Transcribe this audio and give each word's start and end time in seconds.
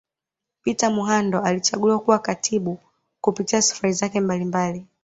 Peter 0.63 0.89
Muhando 0.91 1.37
alichaguliwa 1.41 1.99
kuwa 1.99 2.19
katibu 2.19 2.79
Kupitia 3.21 3.61
Safari 3.61 3.93
zake 3.93 4.21
mbalimbali 4.21 4.85